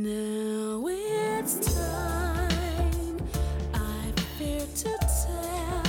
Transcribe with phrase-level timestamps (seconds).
[0.00, 3.18] Now it's time.
[3.74, 5.82] I fear to tell.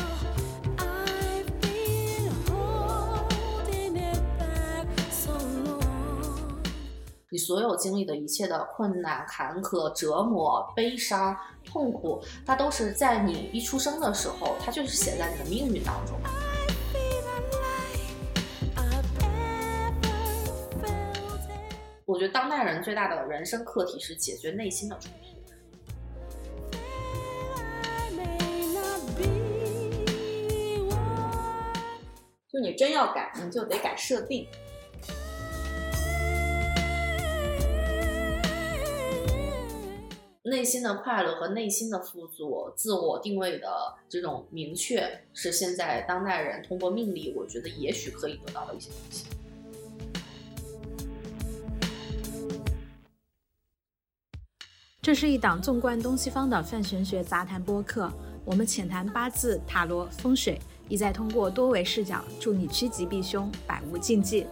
[0.79, 5.33] I've been holding it back so
[5.63, 6.57] long.
[7.29, 16.19] 你所有经历的一切的困难、坎坷、折磨、悲伤、痛苦，它都是在你一出生的时候，它就是写在你的命运当中。
[22.09, 25.29] 我觉得当代人最大的人生课题是解决内心的冲突。
[32.51, 34.47] 就你真要改，你就得改设定。
[40.41, 43.69] 内心的快乐和内心的富足、自我定位的
[44.09, 49.27] 这种明确，是现在当代人通过命理，我觉得也许可以得到的一些东西。
[55.01, 58.11] 这是一档纵观东西方的泛玄学杂谈播客，
[58.43, 64.45] 我们浅谈八字、塔罗、风水，意在通过多维视角，助你趋吉避凶，百无禁忌。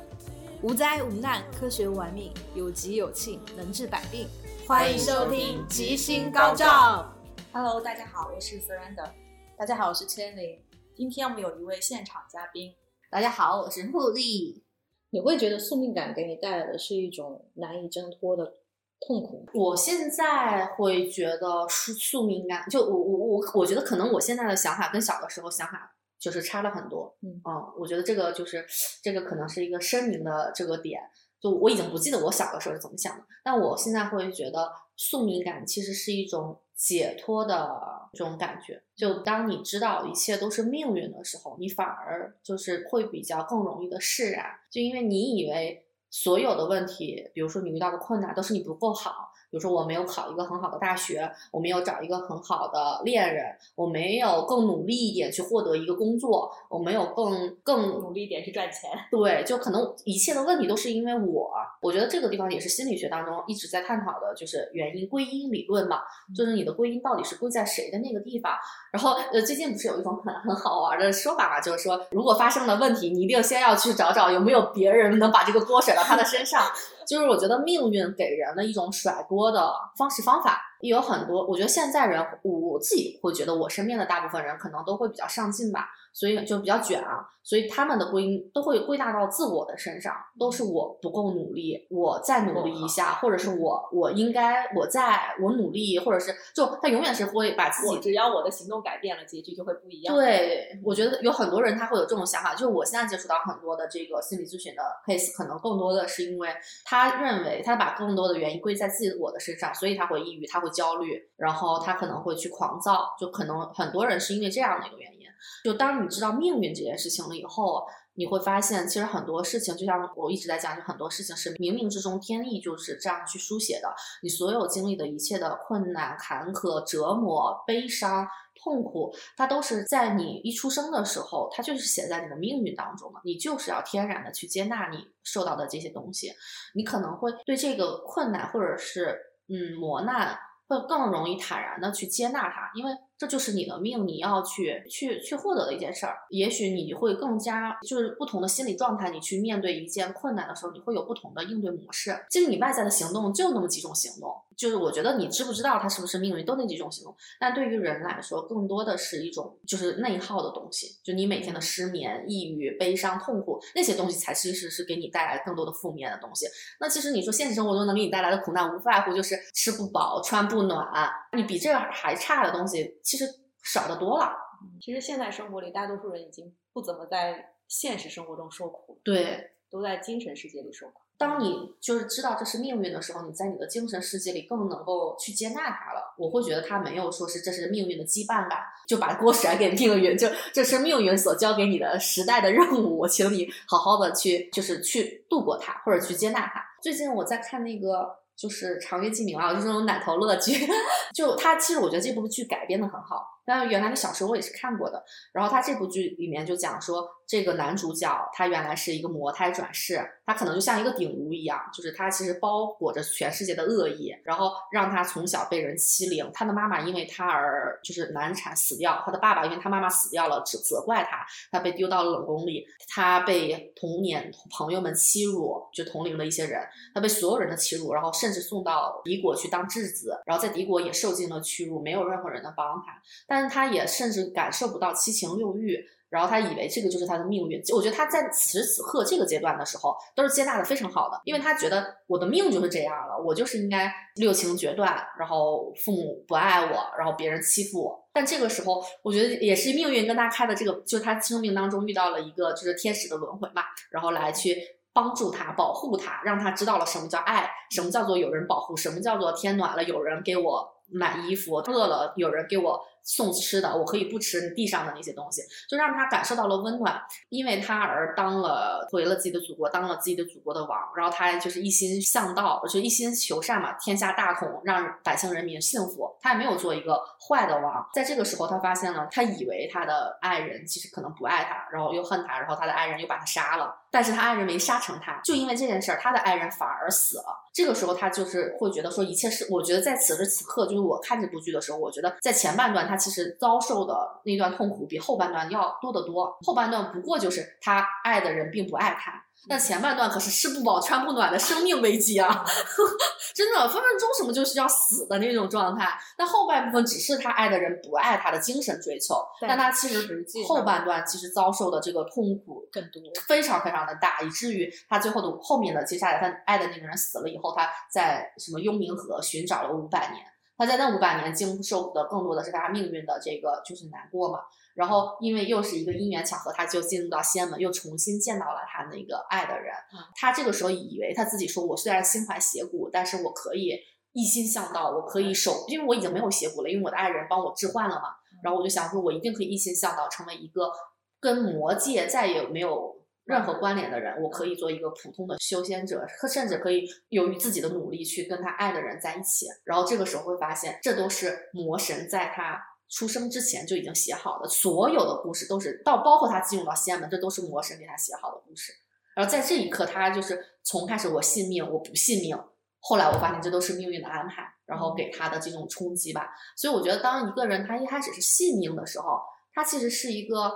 [0.62, 4.26] 无灾无难，科学玩命，有吉有庆，能治百病。
[4.66, 7.14] 欢迎收听吉星高照。
[7.52, 9.12] Hello，大家好，我是 Surrender。
[9.58, 10.58] 大家好，我是千灵。
[10.96, 12.74] 今天我们有一位现场嘉宾，
[13.12, 14.64] 大家好，我是茉莉。
[15.10, 18.54] 你会觉得宿命感给你带来的是一种难以挣脱的
[19.00, 19.46] 痛苦？
[19.54, 27.16] 我现在会觉得是宿命感，就我我我我觉得可能我现在的想法跟小的时候想法就是差了很多。
[27.22, 27.42] 嗯
[27.78, 28.66] 我觉得这个就是
[29.04, 31.02] 这个可能是一个声明的这个点。
[31.40, 38.82] 就我已经不记得我小的时候是怎么想的，但我现在会觉得宿命感其实是一种解脱的这种感觉。
[38.96, 45.86] 就当你知道一切都是命运的时候，你反而就是会比较更容易的释然，就因为你以为
[46.20, 53.46] 所有的问题，比如说你遇到的困难都是你不够好，比如说我没有考一个很好的大学，我没有找一个很好的恋人，
[53.76, 58.90] 我没有更努力一点去获得一个工作，我没有更更努力一点去赚钱。
[59.10, 61.52] 对，就可能一切的问题都是因为我。
[61.80, 66.02] 我觉得这个地方也是心理学当中一直在探讨的，就是原因归因理论嘛，
[66.36, 68.54] 就是你的归因到底是归在谁的那个地方。
[68.92, 76.64] 然后呃，最近不是有一种很很好玩的说法嘛，就是说如果发生了问题，你一定先要去找找有没有别人能把这个锅甩到他的身上。
[77.08, 81.46] 就是我觉得命运给人的一种甩锅的方式方法，也有很多。
[81.48, 106.50] 我觉得现在人，我自己会觉得我身边的大部分人可能都会比较上进吧，所以就比较卷啊，所以他们的归因都会归纳到自我的身上，都是我不够努力，我再努力一下，或者是我我应该我在我努力，或者是就他永远是会把自己只要我的行动改变了，结局就会不一样。，对，我觉得有很多人他会有这种想法，就是我现在接触到很多的这个心理咨询的 case，可能更多的是因为
[106.84, 115.17] 他认为他把更多的原因归在自己我的身上，所以他会抑郁，他会焦虑，然后他可能会去狂躁，就可能很多人是因为这样的一个原因。
[115.64, 123.94] 就当你知道命运这件事情了以后，你会发现，其实很多事情，就像我一直在讲，就很多事情是冥冥之中天意就是这样去书写的。
[124.24, 128.28] 你所有经历的一切的困难、坎坷、折磨、悲伤、
[128.64, 133.20] 痛苦，它都是在你一出生的时候，它就是写在你的命运当中的。
[133.24, 136.34] 你就是要天然的去接纳你受到的这些东西，
[136.74, 139.16] 你可能会对这个困难或者是
[139.48, 140.36] 嗯磨难，
[140.68, 146.16] 会更容易坦然的去接纳它，因为这就是你的命，你要去去去获得的一件事儿。
[146.30, 152.16] 也许你会更加就是不同的心理状态，你去面对一件困难的时候，你会有不同的应对模式。
[152.30, 157.16] 其实你外在的行动就那么几种行动，就是我觉得你知不知道它是不是命运，都那几种行动。
[157.40, 166.46] 但对于人来说，更多的是一种就是内耗的东西，就你每天的失眠、抑郁、悲伤、痛苦那些东西，才其实是给你带来更多的负面的东西。
[166.80, 173.26] 那其实你说现实生活中能给你带来的苦难，无外乎就是吃不饱、穿不暖，你比这还差的东西，其实
[173.64, 174.36] 少得多了。
[174.82, 181.02] 其实现在生活里，大多数人已经不怎么在现实生活中受苦了，对，都在精神世界里受苦。
[181.18, 186.14] 当你就是知道这是命运的时候，你在你的精神世界里更能够去接纳它了。
[186.18, 196.62] 我会觉得它没有说是这是命运的羁绊吧，就把锅甩给命运，就这是命运所交给你的时代的任务，我请你好好的去就是去度过它，或者去接纳它。
[196.82, 198.27] 最近我在看那个。
[198.38, 200.54] 就是《长月烬明》啊，就是那种奶头乐剧，
[201.14, 205.02] 就它其实我觉得这部剧改编的很好，但原来的小说我也是看过的。
[205.32, 216.30] 然后他这部剧里面就讲说，这个男主角他原来是一个魔胎转世，他可能就像一个鼎炉一样，就是他其实包裹着全世界的恶意，然后让他从小被人欺凌。
[216.34, 226.62] 他的妈妈因为他而就是难产死掉，他的爸爸因为他妈妈死掉了，只责怪他，他被丢到了冷宫里，他被童年朋友们欺辱，就同龄的一些人，
[226.94, 235.78] 他被所有人的欺辱，然后甚至送到敌国去当质子，然后在敌国也受尽了屈辱，没有任何人能帮他，但但是他也甚至感受不到七情六欲。
[236.10, 248.10] 然后他以为这个就是他的命运，我觉得他在此时此刻这个阶段的时候，都是接纳的非常好的，因为他觉得我的命就是这样了，我就是应该六情决断，然后父母不爱我，然后别人欺负我。
[248.14, 254.56] 但这个时候，我觉得也是命运跟他开的这个，就是他生命当中遇到了一个就是天使的轮回嘛，然后来去
[254.94, 277.88] 帮助他、保护他，让他知道了什么叫爱，什么叫做有人保护，什么叫做天暖了有人给我买衣服，饿了有人给我送吃的，我可以不吃地上的那些东西，就让他感受到了温暖，因为他而当了回了自己的祖国，当了自己的祖国的王，然后他就是一心向道，就一心求善嘛，天下大同，让百姓人民幸福，他也没有做一个坏的王。
[277.94, 287.24] 在这个时候，他发现了，他以为他的爱人其实可能不爱他，然后又恨他，然后他的爱人又把他杀了，但是他爱人没杀成他，就因为这件事儿，他的爱人反而死了。
[287.54, 296.38] 这个时候，他就是会觉得说，一切是，我觉得在此时此刻，就是我看这部剧的时候，我觉得在前半段他其实遭受的那段痛苦比后半段要多得多。
[296.42, 299.14] 后半段不过就是他爱的人并不爱他，
[299.48, 302.44] 但前半段可是吃不饱穿不暖的生命危机啊，
[303.36, 305.98] 真的分分钟什么就是要死的那种状态。
[306.18, 313.02] 那后半部分只是他爱的人不爱他的精神追求，但但他其实后半段其实遭受的这个痛苦更多。
[313.28, 320.24] 非常非常的大，以至于他最后的后面的接下来他爱的那个人死了以后，他在什么幽冥河寻找了五百年。
[320.58, 324.40] 他在那五百年经受的更多的是他命运的这个就是难过嘛。
[324.74, 329.74] 然后因为又是一个因缘巧合，他就进入到西安门，又重新见到了他那个爱的人。
[330.16, 333.72] 他这个时候以为他自己说，我虽然心怀邪骨，但是我可以
[334.14, 338.10] 一心向道，我可以守，因为我已经没有邪骨了，因为我的爱人帮我置换了嘛。
[338.44, 340.72] 然后我就想说，我一定可以一心向道，成为一个
[341.20, 342.97] 跟魔界再也没有
[343.28, 344.20] 任何关联的人。
[344.22, 349.46] 我可以做一个普通的修仙者，甚至可以由于自己的努力去跟他爱的人在一起。
[349.64, 352.60] 然后这个时候会发现，这都是魔神在他
[352.90, 358.72] 出生之前就已经写好的，所有的故事都是到包括他进入到西安门，这都是魔神给他写好的故事。
[359.14, 362.38] 然后在这一刻，他就是从开始我信命，我不信命，
[362.80, 366.30] 后来我发现这都是命运的安排，然后给他的这种冲击吧。
[366.56, 369.20] 所以我觉得，当一个人他一开始是信命的时候，
[369.54, 370.54] 他其实是一个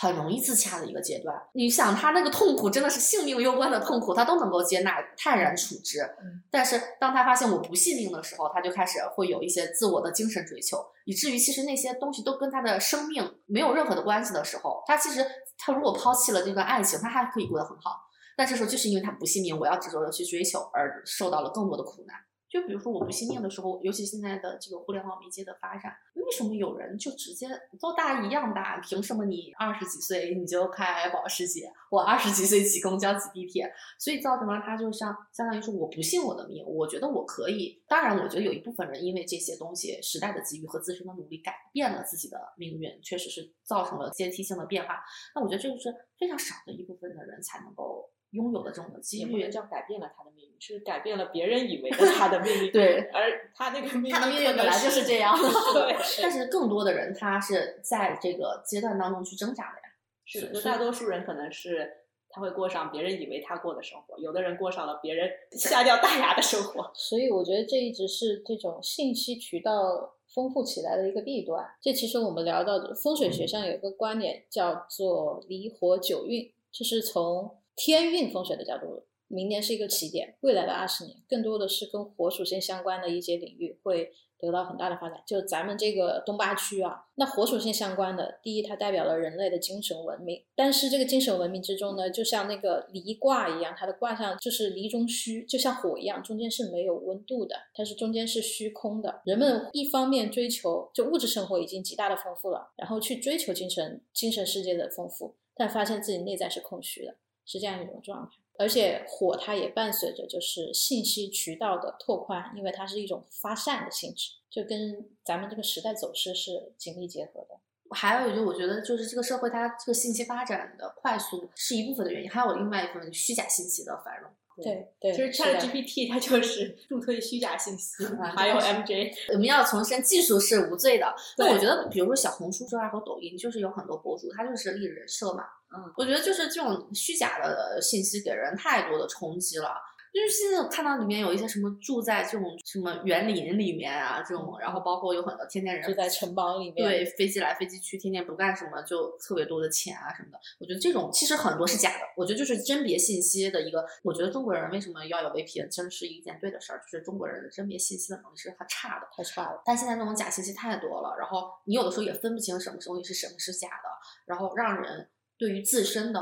[0.00, 1.34] 很容易自洽的一个阶段。
[1.54, 6.00] 你想，他那个痛苦真的是性命攸关的痛苦，他都能够接纳，泰然处之。
[6.02, 15.24] 嗯但是当他发现我不信命的时候，他就开始会有一些自我的精神追求，以至于其实那些东西都跟他的生命没有任何的关系的时候，他其实
[15.58, 18.02] 他如果抛弃了这段爱情，他还可以过得很好。
[18.36, 22.14] 但这时候就是因为他不信命，我要执着的去追求，而受到了更多的苦难。
[22.48, 27.48] 就比如说我不信命的时候，尤其现在的这个互联网媒介的发展，为什么有人就直接
[27.80, 28.80] 都大一样大？
[28.80, 33.72] 凭什么你二十几岁你就开保时捷，我二十几岁挤公交挤地铁？
[33.98, 37.82] 所以造成了他就像相当于是我不信我的命，我觉得我可以。
[37.88, 45.02] 当然，我觉得有一部分人因为这些东西、时代的机遇和自身的努力改变了自己的命运，确实是造成了阶梯性的变化。
[45.34, 49.50] 那我觉得这个是非常少的一部分的人才能够拥有的这种的机遇也不能。
[49.50, 52.70] 叫改变了他的命运，是改变了别人以为的 他的命运。
[52.70, 55.36] 对而他那个命运，他的命运本来就是这样
[55.74, 59.82] 对，但是更多的人他是在这个阶段当中去挣扎的呀。
[60.24, 61.88] 是大多数人可能是
[62.28, 66.90] 他会过上别人以为他过的生活，有的人过上了别人下掉大牙的生活。
[66.94, 71.64] 所以我觉得这一直是这种信息渠道丰富起来的一个弊端。
[71.80, 85.22] 这其实我们聊到的风水学上有一个观点叫做离火九运，这是从天运风水的角度，明年是一个起点，未来的二十年更多的是跟火属性相关的一些领域会得到很大的发展。
[85.26, 99.22] 就咱们这个东八区啊，那火属性相关的，第一它代表了人类的精神文明，但是这个精神文明之中呢，就像那个离卦一样，它的卦象就是离中虚，就像火一样，中间是没有温度的，它是中间是虚空的。
[99.24, 107.16] 人们一方面追求就物质生活已经极大的丰富了，然后去追求精神精神世界的丰富，但发现自己内在是空虚的，
[107.46, 108.36] 是这样一种状态。
[108.58, 117.60] 而且火它也伴随着就是信息渠道的拓宽，因为它是一种发散的性质，就跟咱们这个时代走势是紧密结合的。
[117.90, 124.30] 还有一个，我觉得就是这个社会它这个信息发展的快速是一部分的原因，还有另外一部分虚假信息的繁荣。
[124.62, 131.14] 对对，其实是 Chat GPT 它就是助推虚假信息，啊还有 MJ，我们要重申，技术是无罪的。
[131.38, 135.44] 那我觉得，比如说小红书之外和抖音，就是有很多博主，他就是立人设嘛。
[135.76, 139.74] 嗯，我觉得就是这种虚假的信息给人太多的冲击了。
[140.16, 150.38] 就是现在我看到里面有一些什么住在这种什么园林里面啊，这种，然后包括有很多天天人住在城堡里面，对，飞机来飞机去，天天不干什么，就特别多的钱啊什么的。
[150.58, 152.04] 我觉得这种其实很多是假的。
[152.16, 159.06] 我觉得就是甄别信息的一个，我觉得中国人为什么要有 VPN，其实是一件对的事儿，就是中国人的甄别信息的能力是很差的。
[159.14, 159.60] 太差了。
[159.66, 163.88] 但现在那种假信息太多了，然后你有的时候也分不清什么东西是什么是假的，
[164.24, 166.20] 然后让人对于自身的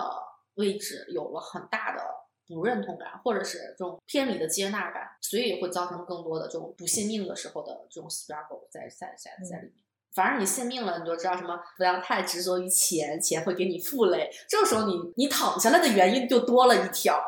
[0.54, 2.02] 位置有了很大的
[2.54, 9.83] 不认同感，或者是这种偏离的接纳感，所以会造成更多的这种不信命的时候的这种 struggle 在在在在里面。
[10.14, 14.30] 反正你信命了，你就知道什么不要太执着于钱，钱会给你负累。
[14.48, 17.20] 这个时候你你躺下来的原因就多了一条，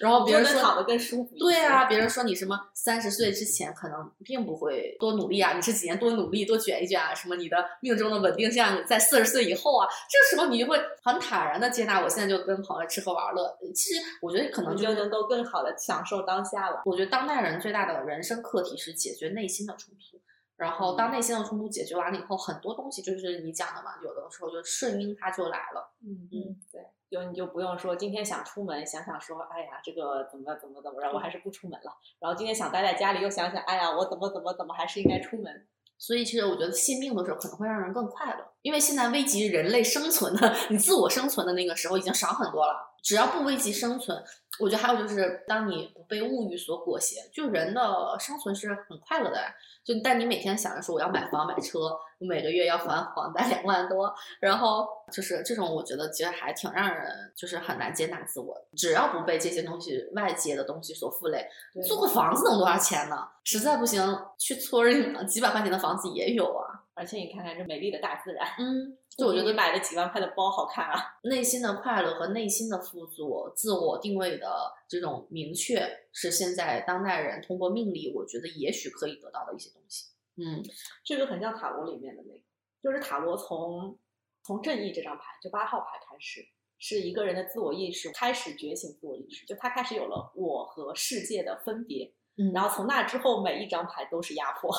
[0.00, 1.36] 然后别人说躺得更舒服。
[1.38, 13.56] 对啊，别人说你什么三十岁之前可能并不会多努力啊，你这几年多努力多卷一卷啊，什么你的命中的稳定性在四十岁以后啊，这时候你就会很坦然的接纳，我现在就跟朋友吃喝玩乐。
[13.72, 16.82] 其实我觉得可能就能够更好的享受当下了。
[16.84, 20.18] 我觉得当代人最大的人生课题是解决内心的冲突。
[20.56, 25.92] 然后，当内心的冲突解决完了以后，很多东西就是你讲的嘛，有的时候就顺应它就来了。
[26.02, 26.80] 嗯嗯，对，
[27.10, 31.92] 就你就不用说今天想出门，想想说，哎呀，这个怎么怎么怎么着，我还是不出门了。
[32.20, 35.66] 然后今天想待在家里，又想想，哎呀，我怎么怎么怎么还是应该出门。
[35.96, 42.92] 所以，其实我觉得信命的时候可能会让人更快乐，因为现在危及人类生存的， 你自我生存的那个时候已经少很多了。
[43.02, 44.22] 只要不危及生存，
[44.60, 49.38] 我觉得还有就是，当你不被物欲所裹挟，就人的生存是很快乐的。
[49.84, 51.78] 就但你每天想着说我要买房买车，
[52.18, 58.64] 我每个月要还房贷两万多，然后就是这种，我觉得其实还挺让人就是很难接纳自我的。
[58.76, 61.46] 只要不被这些东西外界的东西所负累，
[61.86, 63.28] 租个房子能多少钱呢？
[63.42, 64.00] 实在不行，
[64.38, 66.83] 去村儿里几百块钱的房子也有啊。
[66.94, 71.18] 而且你看看这美丽的大自然，嗯，就我觉得买的几万块的包好看啊。
[71.24, 80.06] 内心的快乐和内心的富足、自我定位的这种明确，是现在当代人通过命理，我觉得也许可以得到的一些东西。
[80.36, 80.62] 嗯，
[81.04, 82.40] 这个很像塔罗里面的那个，
[82.80, 83.98] 就是塔罗从
[84.44, 86.46] 从正义这张牌，就八号牌开始，
[86.78, 94.70] 是一个人的自我意识开始觉醒，自我意识就他开始有了我和世界的分别，嗯然后从那之后每一张牌都是压迫。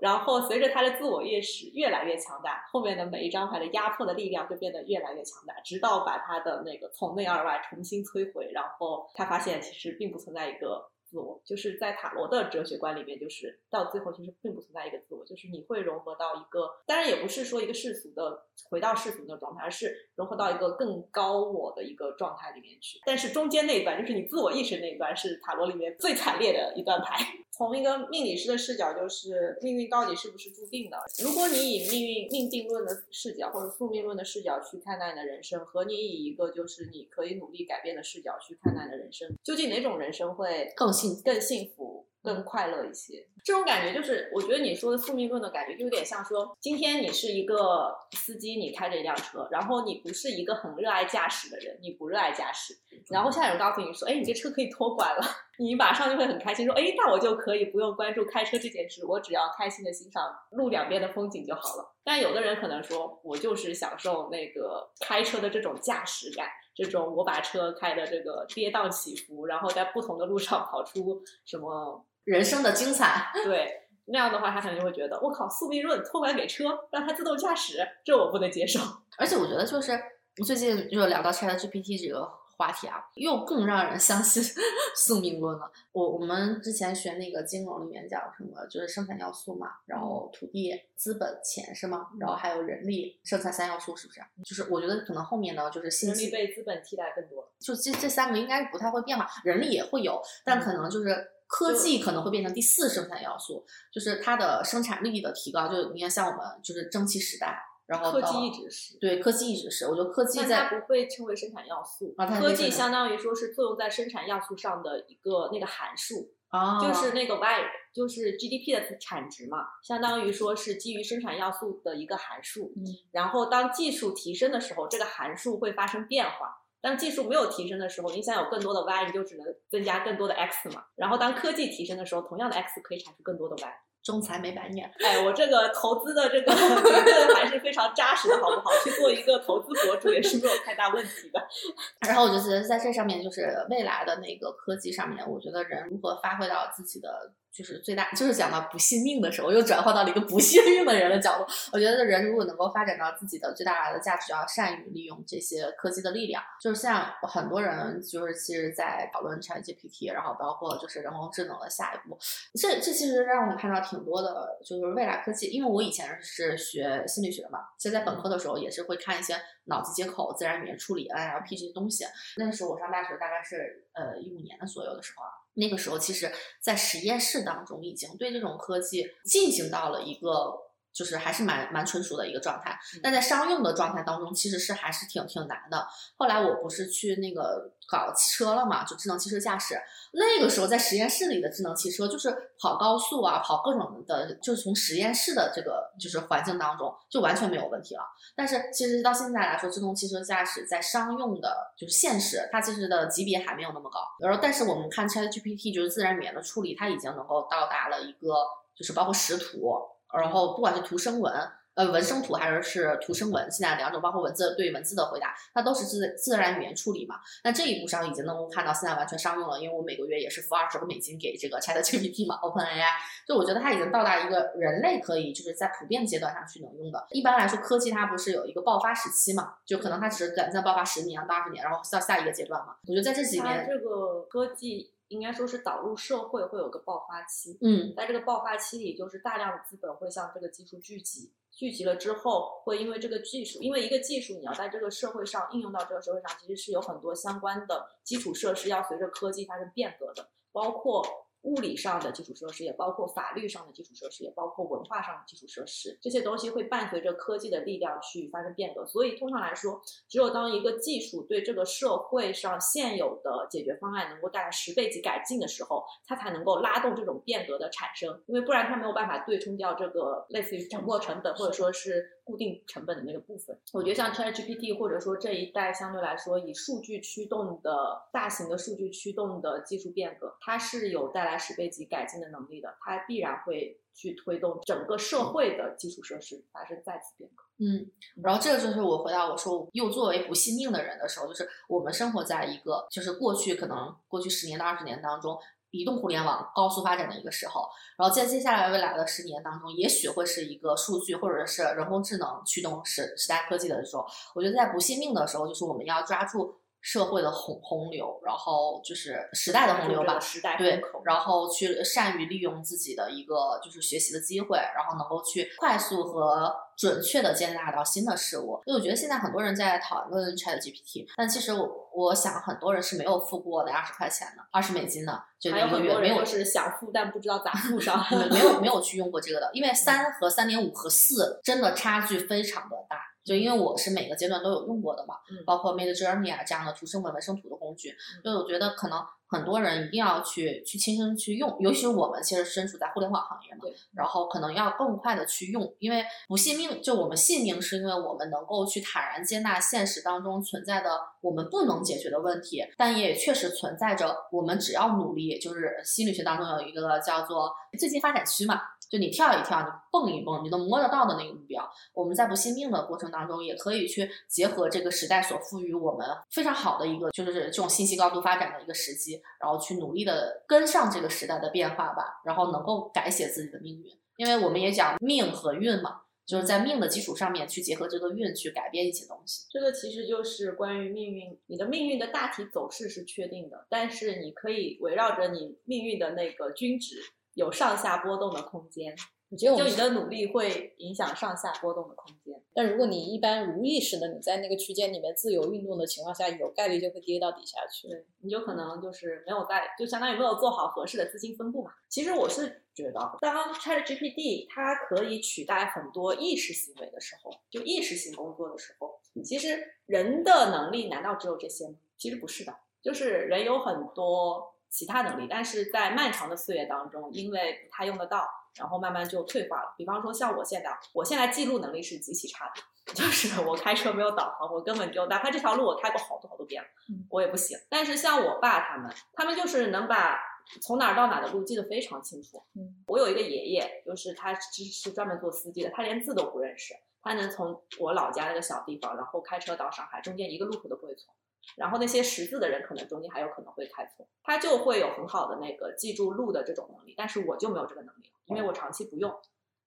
[0.00, 8.50] 然后随着他的自我意识越来越强大，后面的每一张牌的压迫的力量就变得越来越强大，直到把他的那个从内而外重新摧毁。
[8.52, 22.98] 然后他发现其实并不存在一个自我，就是在塔罗的哲学观里面，就是到最后其实并不存在一个自我，就是你会融合到一个，当然也不是说一个世俗的回到世俗的状态，而是融合到一个更高我的一个状态里面去。
[23.06, 27.24] 但是中间那一段，就是你自我意识那一段，是塔罗里面最惨烈的一段牌。
[27.56, 30.98] 从一个命理师的视角，就是命运到底是不是注定的？
[31.22, 43.24] 如果你以命运命定论的视角或者宿命论的视角去看待你的人生，和你以一个就是你可以努力改变的视角去看待你的人生，究竟哪种人生会更幸更幸福、更快乐一些？
[43.44, 52.74] 这种感觉就是，我觉得你说的宿命论的感觉，就有点像说，今天你是一个司机，你开着一辆车，然后你不是一个很热爱驾驶的人，你不热爱驾驶，
[53.10, 55.22] 然后现在有人告诉你说，哎，你这车可以托管了。
[55.56, 73.30] 你马上就会很开心，说：“哎，那我就可以不用关注开车这件事，我只要开心的欣赏路两边的风景就好了。”但有的人可能说，我就是享受那个开车的这种驾驶感，这种我把车开的这个跌宕起伏，然后在不同的路上跑出什么人生的精彩。
[73.44, 78.78] 对那样的话，他可能就会觉得，我靠，宿命论托管给车，让它自动驾驶，这我不能接受。
[79.16, 79.98] 而且我觉得就是
[80.44, 82.28] 最近就聊到 Chat GPT 这个
[82.58, 84.42] 话题啊，又更让人相信
[84.94, 85.70] 宿命论了。
[85.92, 92.08] 我我们之前学那个金融里面讲什么，就是生产要素嘛，然后土地、资本、钱是吗？
[92.20, 94.20] 然后还有人力，生产三要素是不是？
[94.44, 97.48] 就是我觉得可能后面呢，就是信息人力被资本替代更多。
[97.58, 105.68] 就这这三个应该是不太会变化，人力也会有，但可能就是科技可能会变成第四生产要素，就是它的生产力的提高。
[105.68, 108.96] 就你看，像我们就是蒸汽时代，然后科技一直是。
[108.98, 117.60] 对科技一直是，我觉得科技但在它不被称为生产要素，科技相当于说是作用在生产要素上的一个那个函数，啊，就是那个 Y，
[117.92, 122.72] 就是 GDP 的产值嘛，相当于说是基于生产要素的一个函数。
[122.76, 122.82] 嗯，
[123.12, 126.63] 然后当技术提升的时候，这个函数会发生变化。
[126.84, 130.84] 当技术没有提升的时候，你想有更多的 Y，你就只能增加更多的 X 嘛。
[130.96, 133.74] 然后当科技提升的时候，同样的 X 可以产出更多的 Y。
[134.02, 134.92] 中财没白念。
[135.02, 138.70] 哎，我这个投资的这个理 论还是非常扎实的，好不好？
[138.84, 141.40] 去做一个投资博主也是没有太大问题的。
[142.06, 151.46] 然后我就觉得在这上面，就是未来的那个科技上面，我觉得人如何发挥到自己的就是最大，就是讲到不信命的时候，又转化到了一个不信命的人的角度。
[151.72, 156.42] 我觉得人如果能够发展到自己的最大的价值，要善于利用这些科技的力量。
[156.60, 162.18] 就是像很多人就是其实，在讨论 ChatGPT，然后包括就是人工智能的下一步，
[162.54, 165.46] 这这其实让我们看到挺多的，就是未来科技。
[165.46, 172.04] 因为我以前是学心理学的嘛，其实在本科的时候也是会看一些脑机接口、自然语言处理、NLP 这些东西。
[172.36, 176.30] 那个时候我上大学大概是呃一五年的左右的时候啊，那个时候其实
[176.60, 180.64] 在实验室当中已经对这种科技进行到了一个。
[180.94, 185.86] 就是还是蛮蛮纯熟的一个状态，但在商用的状态当中，其实是还是挺挺难的。
[186.16, 189.74] 后来我不是去那个搞汽车了嘛，就智能汽车驾驶。
[190.12, 198.02] 那个时候在实验室里的智能汽车，就是跑高速啊，跑各种的，就是从实验室的这个就是环境当中就完全没有问题了。
[198.36, 203.98] 但是其实到现在来说，自动汽车驾驶在商用的，就是现实，它其实的级别还没有那么高。
[204.20, 208.32] 然后，但是我们看 ChatGPT，就是自然语言的处理，它已经能够到达了一个，
[208.76, 209.72] 就是包括识图，
[210.18, 211.32] 然后不管是图生文。
[211.76, 217.16] 呃，文生图还是是图生文，现在两种，包括文字对文字的回答，它都是自自然语言处理嘛。
[217.42, 222.86] 那这一步上已经能够看到，现在完全商用了，因为我每个月也是付二十个美金给这个 Chat GPT 嘛，OpenAI，
[223.26, 227.06] 就我觉得它已经到达一个人类可以就是在普遍阶段上去能用的。
[227.10, 232.76] 一般来说，科技它不是有一个爆发时期嘛，就可能它只是短暂爆发十年到二十年，然后到下一个阶段嘛。
[232.86, 237.94] 我觉得在这几年，这个科技应该说是导入社会会有个爆发期，嗯。
[237.96, 258.84] 在这个爆发期里，就是大量的资本会向这个技术聚集，聚集了之后，会因为这个技术，因为一个技术你要在这个社会上应用到这个社会上，其实是有很多相关的基础设施要随着科技发生变革的，包括物理上的基础设施，也包括法律上的基础设施，也包括文化上的基础设施，这些东西会伴随着科技的力量去发生变革。
[258.86, 268.22] 所以通常来说，只有当一个技术对这个社会上现有的解决方案能够带来十倍级改进的时候，它才能够拉动这种变革的产生。
[268.26, 273.56] 因为不然它没有办法对冲掉这个类似于沉没成本或者说是固定成本的那个部分。
[273.72, 287.44] 我觉得像 ChatGPT 或者说这一代相对来说以数据驱动的大型的数据驱动的技术变革，它是有带来十倍级改进的能力的，它必然会去推动整个社会的基础设施发生再次变革。
[287.58, 287.88] 嗯，
[288.20, 295.38] 然后这个就是我回答我说又作为不信命的人的时候，就是我们生活在一个就是过去可能过去十年到二十年当中。
[295.74, 304.06] 移动互联网高速发展的一个时候，然后在接下来未来的十年当中，也许会是一个数据或者是人工智能驱动时时代科技的时候。
[304.34, 318.60] 我觉得在不信命的时候，就是我们要抓住社会的洪洪流，然后就是时代的洪流吧，时代对，然后去善于利用自己的一个就是学习的机会，然后能够去快速和准确的接纳到新的事物。
[318.66, 328.04] 因为我觉得现在很多人在讨论 Chat GPT，但其实我我想很多人是没有付过那二十块钱的，二十美金的，就一个月没有是想付但不知道咋付上。
[328.10, 332.96] 没没有 没有去用过这个的，因为三和三点五和四真的差距非常的大。
[333.24, 339.02] 就因为我是每个阶段都有用过的嘛，嗯包括 Mid Journey 啊这样的图生文文生图的工具，所以我觉得可能
[339.34, 358.60] 很多人一定要去去亲身去用，尤其是我们其实身处在互联网行业嘛，然后可能要更快的去用，因为不信命，就我们信命是因为我们能够去坦然接纳现实当中存在的我们不能解决的问题，但也确实存在着我们只要努力，就是心理学当中有一个叫做最近发展区嘛。
[358.86, 373.90] 就你跳一跳，你蹦一蹦，你能摸得到的那个目标，我们在不信命的过程当中，也可以去结合这个时代所赋予我们非常好的一个，就是这种信息高度发展的一个时机，然后去努力的跟上这个时代的变化吧，然后能够改写自己的命运。
[374.16, 379.46] 因为我们也讲命和运嘛，就是在命的基础上面去结合这个运，去改变一些东西。
[379.50, 386.96] 这个其实就是关于命运，你的命运的大体走势是确定的，但是你可以围绕着你命运的那个均值
[387.34, 388.94] 有上下波动的空间，
[389.30, 392.40] 我觉得你的努力会影响上下波动的空间。
[392.56, 397.88] 但如果你一般无意识的你在那个区间里面自由运动的情况下，有概率就会跌到底下去。
[397.88, 401.72] 对，你就可能就是没有在，就相当于没有做好合适的资金分布嘛。
[401.88, 411.74] 其实我是觉得，当 ChatGPT 它可以取代很多意识行为的时候，就意识性工作的时候，其实人的能力难道只有这些吗？
[411.96, 419.74] 其实不是的，就是人有很多其他能力，但是在漫长的岁月当中，因为不太用得到，然后慢慢就退化了。
[419.76, 422.62] 比方说像我现在，我现在记录能力是极其差的，
[422.94, 426.62] 就是我开车没有导航，我根本就哪怕这条路我开过好多好多遍
[427.10, 427.58] 我也不行。
[427.68, 430.18] 但是像我爸他们，他们就是能把
[430.60, 432.42] 从哪儿到哪的路记得非常清楚。
[432.54, 441.14] 嗯，我有一个爷爷，就是他是是专门做司机的，他连字都不认识，他能从我老家那个小地方，然后开车到上海，中间一个路口都不会错。
[441.56, 449.14] 然后那些识字的人，可能中间还有可能会开错，他就会有很好的那个记住路的这种能力，但是我就没有这个能力，因为我长期不用。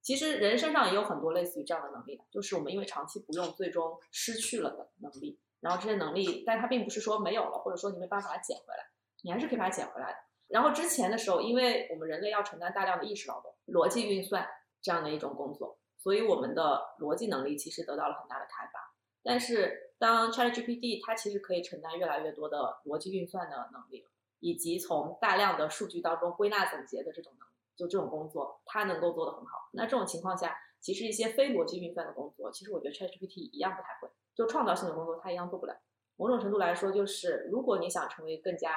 [0.02, 5.40] 其实人身上也有很多类似于这样的能力，就是我们因为长期不用，最终失去了的能力。
[5.60, 8.86] 然后这些能力，但它并不是说没有了，或者说你没办法把它捡回来，
[9.24, 10.18] 你还是可以把它捡回来的。
[10.48, 14.48] 然后之前的时候，因为我们人类要承担大量的意识劳动、逻辑运算
[14.82, 18.94] 这样的一种工作，所以我们的逻辑能力其实得到了很大的开发。
[19.24, 24.06] 但是当 ChatGPT 它其实可以承担越来越多的逻辑运算的能力，
[24.40, 27.47] 以及从大量的数据当中归纳总结的这种能力，
[27.78, 29.70] 就这种工作，他能够做得很好。
[29.74, 35.78] 那这种情况下，其实一些非逻辑运算的工作，其实我觉得 ChatGPT 一样不太会，就创造性的工作他一样做不了。
[36.16, 38.72] 某种程度来说，就是如果你想成为更加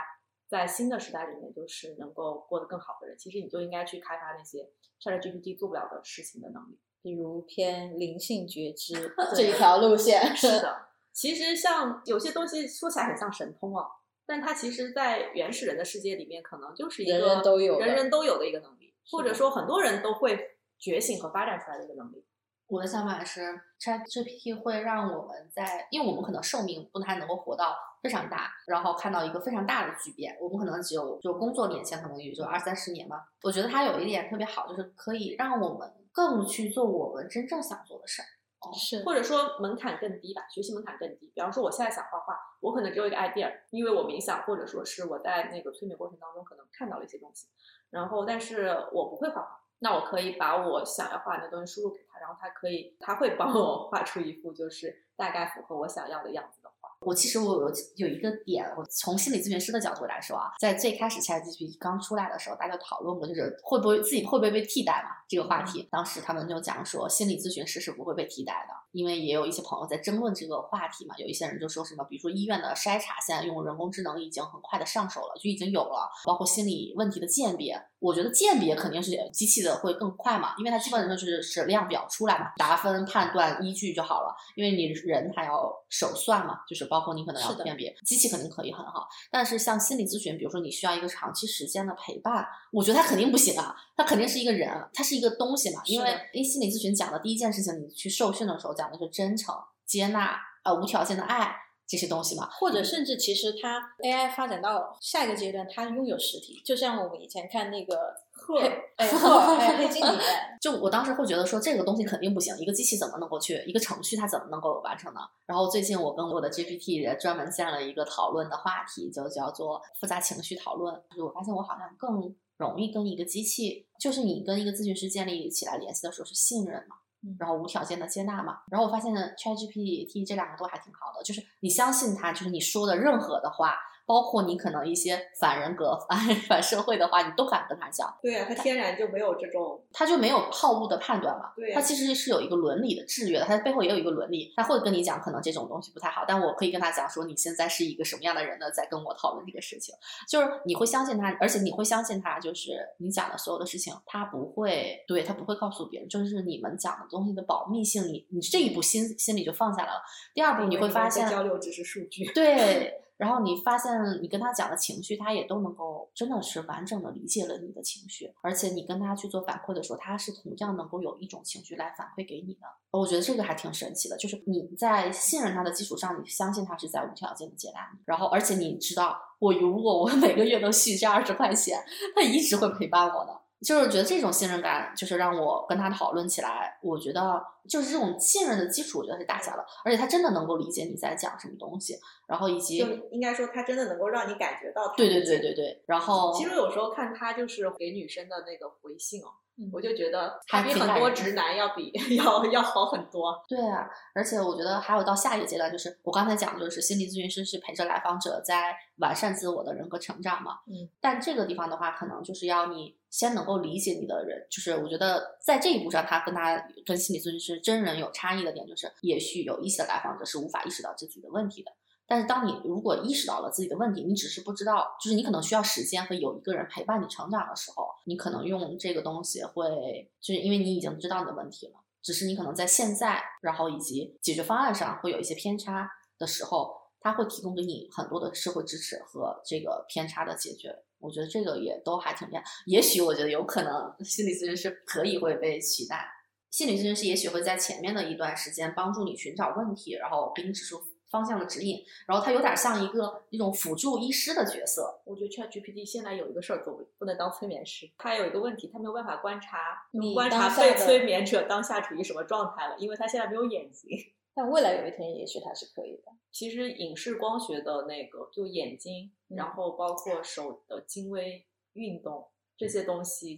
[0.47, 4.69] 在新的时代里面，就是能够过得更好的人，其实你就应该去开发那些
[5.01, 6.79] ChatGPT 做不了的事情的能力。
[7.03, 10.37] 比如偏灵性觉知这一条路线。
[10.37, 13.87] 是的， 其实像有些东西说起来很像神通哦，
[14.27, 22.25] 但它其实，在原始人的世界里面，可能就是一个人人都有的人人都有的一个能力，或者说很多人都会觉醒和发展出来的一个能力。
[22.67, 30.37] 我的想法是，ChatGPT 会让我们在，因为我们可能寿命不太能够活到非常大，然后看到一个非常大的巨变。
[30.41, 33.25] 我们可能只有就工作年限可能也就二三十年嘛。
[33.43, 38.27] 我觉得它有一点特别好，就是可以让我们更去做我们真正想做的事儿。
[38.75, 41.31] 是或者说门槛更低吧，学习门槛更低。
[41.35, 47.49] 比方说，我现在想画画，我可能只有一个 idea，因为我冥想，或者说是我在那个催眠过程当中可能看到了一些东西，
[47.91, 56.60] 然后但是我不会画画，那我可以把我想要画的东西输入给他，然后他可以，他会帮我画出一幅就是大概符合我想要的样子。
[57.07, 65.89] 我其实我有有一个点，我从心理咨询师的角度来说啊，在最开始 ChatGPT 刚出来的时候，大家讨论过，就是会不会自己会不会被替代嘛这个话题。
[65.91, 71.15] 当时他们就讲说，心理咨询师是不会被替代的，因为也有一些朋友在争论这个话题嘛。
[71.17, 77.81] 有一些人就说什么，比如说医院的筛查现在用人工智能已经很快的上手了，就已经有了，包括心理问题的鉴别。
[78.01, 84.35] 我觉得鉴别肯定是机器的会更快嘛，因为它基本上就是是量表出来嘛，答分、判断、依据就好了。
[84.55, 89.07] 因为你人还要手算嘛，就是包括你可能要是的辨别，机器肯定可以很好。
[89.31, 95.83] 但是像心理咨询，比如说你需要一个长期时间的陪伴，我觉得它肯定不行啊，它肯定是一个人，它是一个东西嘛。
[95.85, 101.55] 因为因为心理咨询讲的第一件事情，你去受训的时候讲的是真诚、接纳、呃无条件的爱
[101.91, 102.49] 这些东西嘛。
[102.53, 107.97] 或者甚至其实它 AI 发展到下一个阶段，它拥有实体，就像我们以前看那个
[108.31, 110.21] 赫黑哎赫尔还有黑镜里面，
[110.63, 115.21] 就我当时会觉得说这个东西肯定不行，一个机器怎么能够去一个程序它怎么能够完成呢？
[115.47, 120.95] 然后最近我跟我的 GPT 也专门建了一个讨论的话题，就叫做复杂情绪讨论。
[121.11, 126.97] 就是我发现我好像更容易跟一个机器，就是你跟一个咨询师建立起来联系的时候是信任嘛。
[127.39, 133.75] 然后无条件的接纳嘛，然后我发现 ChatGPT 这两个都还挺好的，就是你相信他，就是你说的任何的话，
[134.11, 136.19] 包括你可能一些反人格、反
[136.51, 141.53] 反社会的话，你都敢跟他讲，对啊，他天然就没有这种他就没有好恶的判断嘛。
[141.55, 149.95] 对呀他其实是有一个伦理的制约的，他背后也有一个伦理，他会跟你讲可能这种东西不太好，但我可以跟他讲说你现在是一个什么样的人呢，在跟我讨论这个事情，
[150.29, 160.03] 就是你会相信他，而且你会相信他，就是你讲的所有的事情，他不会对他不会告诉别人，就是你们讲的东西的保密性，你你这一步心心里就放下来了。
[160.35, 162.25] 第二步你会发现交流只是数据。
[162.33, 172.61] 对，然后你发现你跟他讲的情绪，他也都能够真的是完整的理解了你的情绪，而且你跟他去做反馈的时候，他是同样能够有一种情绪来反馈给你的。
[172.93, 181.79] 我觉得这个还挺神奇的，就是你在信任他的基础上，你相信他是在无条件的接纳你，然后而且你知道，我如果我每个月都续这二十块钱，
[182.17, 183.39] 他一直会陪伴我的。
[183.61, 203.43] 就是觉得这种信任感，就是让我跟他讨论起来，我觉得就是这种信任的基础，我觉得是打下了，而且他真的能够理解你在讲什么东西，然后以及就应该说，他真的能够让你感觉到对对对对对，然后其实有时候看他就是给女生的那个回信哦，嗯我就觉得还比很多直男要比 要要好很多。
[203.49, 210.61] 对啊，而且我觉得还有到下一个阶段，就是我刚才讲的，就是心理咨询师是陪着来访者在完善自我的人格成长嘛。
[210.67, 221.71] 嗯，但这个地方的话，可能就是要你先能够理解你的人，就是我觉得在这一步上，他跟他跟心理咨询师真人有差异的点，就是也许有一些来访者是无法意识到自己的问题的。
[222.11, 231.75] 但是当你如果意识到了自己的问题，你只是不知道，就是你可能需要时间和有一个人陪伴你成长的时候，你可能用这个东西会，就是因为你已经知道你的问题了。
[232.03, 242.43] 只是你可能在现在，然后以及解决方案上会有一些偏差的时候，它会提供给你很多的社会支持和这个偏差的解决我觉得这个也都还挺厉害。
[242.67, 246.05] 也许我觉得有可能心理咨询师可以会被取代，
[246.51, 255.01] 心理咨询师也许会在前面的一段时间帮助你寻找问题，然后给你指出方向的指引，然后他有点像一个一种辅助医师的角色。
[255.05, 263.91] 我觉得 ChatGPT 现在有一个事儿做不不能当催眠师，它有一个问题，它没有办法观察你观察被催眠者当下处于什么状态了，因为他现在没有眼睛。
[264.33, 266.13] 但未来有一天，也许它是可以的。
[266.31, 273.37] 其实影视光学的那个，就眼睛，嗯然后包括手的精微运动这些东西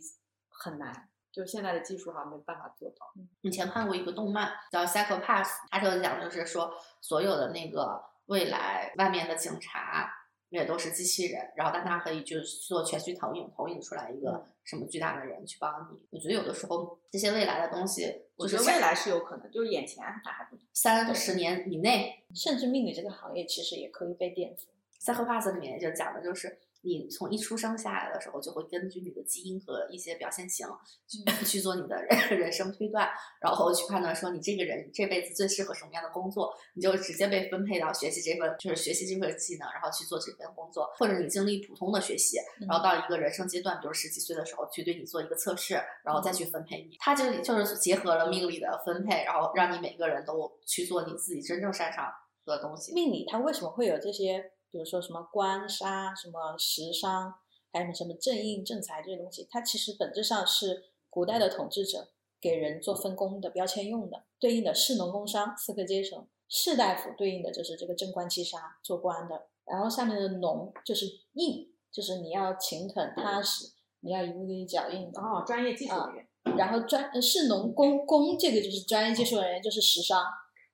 [0.50, 3.11] 很难，就现在的技术好像没办法做到。
[3.40, 10.12] 以前看过一个动漫叫《Psycho Pass》，它就讲就是说所有的那个未来外面的警察
[10.51, 16.07] 也都是机器人，然后但它可以就是做全息投影，投影出来一个什么巨大的人去帮你。
[16.11, 24.66] 我觉得有的时候这些未来的东西，我觉得未来是有可能，就是眼前它还不三十年以内，甚至命理这个行业其实也可以被颠覆。
[25.03, 26.59] 《Psycho Pass》里面就讲的就是。
[26.85, 30.66] 你从一出生下来的时候，就会根据你的基因和一些表现型
[31.09, 33.09] 去去做你的人 人生推断，
[33.40, 46.97] 然后去判断说你这个人这辈子最适合什么样的工作，你就直接被分配到学习这份就是学习这份技能，然后去做这份工作，或者你经历普通的学习，然后到一个人生阶段，比如十几岁的时候去对你做一个测试，然后再去分配你。
[46.99, 52.12] 它就就是结合了命理的分配，然后让你每个人都去做你自己真正擅长
[52.45, 52.92] 的东西。
[52.92, 57.35] 命理它为什么会有这些，比如说什么官杀、什么食伤，
[57.72, 59.46] 还有什么正印、正财这些东西？
[59.48, 62.08] 它其实本质上是古代的统治者
[62.40, 66.26] 给人做分工的标签用的，对应的士农工商四个阶层。
[66.48, 75.20] 士大夫对应的就是这个正官七杀做官的，然后下面的农就是印，就是你要勤恳踏实，你要一步一脚印的。
[75.20, 76.28] 哦，专业技术人员。
[76.56, 80.22] 然后专呃士农工工这个就是专业技术人员，就是食伤。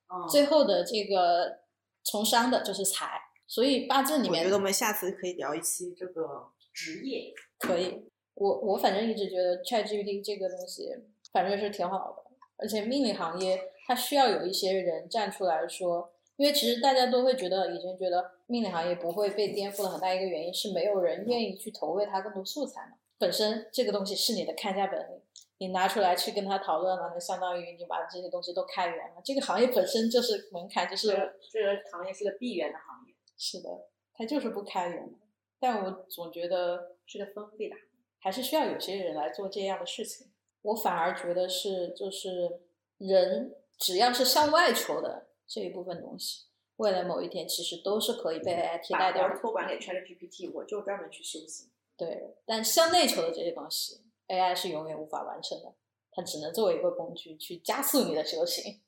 [0.08, 1.61] 哦最后的这个
[2.02, 7.32] 从商的就是财，所以八字里面我觉得我们下次可以聊一期这个职业。
[7.58, 8.08] 可以。
[8.34, 10.90] 我我反正一直觉得 ChatGPT 这个东西
[11.32, 12.22] 反正是挺好的，
[12.56, 22.92] 而且命理行业它需要有一些人站出来说，因为其实大家都会觉得以前觉得命理行业不会被颠覆的很大一个原因是没有人愿意去投喂它更多素材嘛。
[23.18, 25.20] 本身这个东西是你的看家本领，
[25.58, 29.20] 你拿出来去跟他讨论了，那相当于你把这些东西都开源了。
[29.24, 32.97] 这个行业本身就是门槛，就是这个这个行业是个闭源的行业，
[33.38, 35.18] 是的，它就是不开源的。
[35.59, 37.77] 但我总觉得是个封闭的。
[38.20, 40.33] 还是需要有些人来做这样的事情。
[40.62, 42.62] 我反而觉得是，就是
[42.98, 46.46] 人只要是向外求的这一部分东西，
[46.79, 51.70] 未来某一天其实都是可以被 AI 替代掉托管给 ChatGPT，我就专门去修行。
[51.96, 55.72] 对，但向内求的这些东西，AI 是永远无法完成的，
[56.11, 58.81] 它只能作为一个工具去加速你的修行。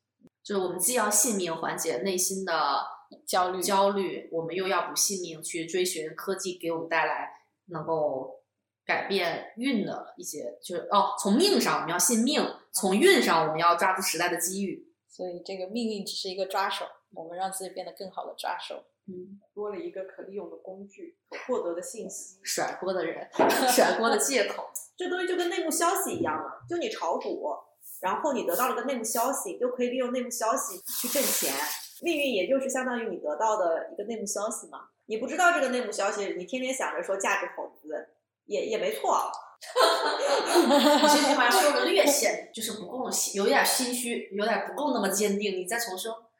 [0.42, 2.52] 就是我们既要信命缓解内心的
[3.26, 7.30] 焦虑焦虑，我们又要不信命去追寻科技给我们带来
[7.66, 8.40] 能够
[8.84, 12.42] 改变运的一些，就是哦，从命上我们要信命，
[12.72, 14.88] 从运上我们要抓住时代的机遇。
[15.08, 18.84] 所以这个命运只是一个抓手，我们让自己变得更好的抓手。
[19.06, 21.18] 嗯，多了一个可利用的工具，
[21.48, 22.38] 获得的信息。
[22.44, 23.28] 甩锅的人，
[23.68, 24.70] 甩锅的借口。
[24.96, 27.48] 这东西就跟内幕消息一样了，就你炒股，
[28.00, 31.52] 然后你得到了个内幕消息，你就可以利用内幕消息去挣钱。
[32.02, 34.88] 命运也就是相当于你得到的一个内幕消息嘛。
[35.06, 38.08] 你不知道这个内幕消息，你天天想着说价值投资，
[38.46, 39.30] 也也没错。
[39.62, 45.58] 你这句话说的略 显就是不够，有点心虚，有点不够那么坚定。
[45.58, 46.30] 你再重说，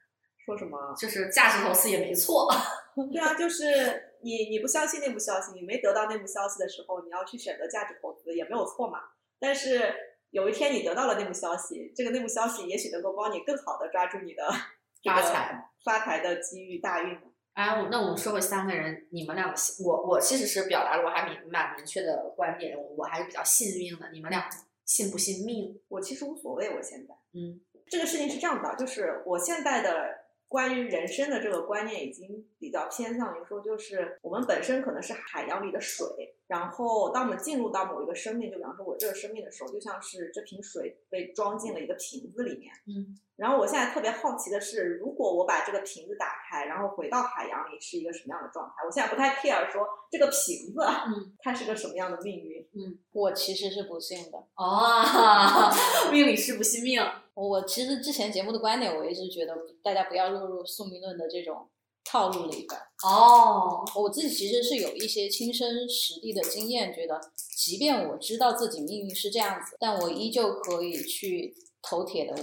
[0.47, 0.95] 说什么？
[0.97, 2.49] 就是价值投资也没错。
[3.13, 9.01] 对啊，就是你你不相信内幕消息，你没得到内幕消息的时候，你要去选择价值投资也没有错嘛。
[9.39, 9.95] 但是
[10.31, 14.55] 有一天你得到了内幕消息，这个内幕消息也许能够帮你更好的抓住你的这个
[15.03, 17.21] 发财发财的机遇大运呢。
[17.55, 24.11] 哎，那我们说回三个人，你们两个，我我其实是表达了我还明蛮明确的观点，我我还是比较信运的。
[24.13, 24.49] 你们俩
[24.85, 25.81] 信不信命？
[25.89, 36.07] 我其实无所谓，我现在嗯这个事情是这样的，就是我现在的关于人生的这个观念已经比较偏向于说，就是我们本身可能是海洋里的水，
[36.51, 42.73] 然后当我们进入到某一个生命，就比方说我这个生命的时候，就像是这瓶水被装进了一个瓶子里面。
[42.89, 48.85] 嗯，然后我现在特别好奇的是，如果我把这个瓶子打开，然后回到海洋里，是一个什么样的状态？
[48.85, 52.69] 我现在不太 care 说这个瓶子，嗯，它是个什么样的命运。
[52.75, 54.39] 嗯我其实是不信的。
[54.57, 55.71] 哦，
[56.11, 57.01] 命里是不信命。
[57.35, 61.69] 我其实之前节目的观点，我一直觉得大家不要落入宿命论的这种
[62.11, 62.77] 套路了一番。
[63.05, 67.21] 哦，我自己其实是有一些亲身实地的经验，觉得
[67.57, 72.35] 即便我知道自己命运是这样子，但我依旧可以去头铁的